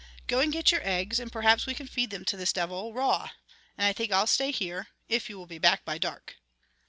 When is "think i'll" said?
3.93-4.25